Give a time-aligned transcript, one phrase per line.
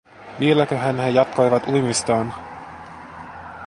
[0.39, 2.33] Vieläköhän he jatkoivat uimistaan?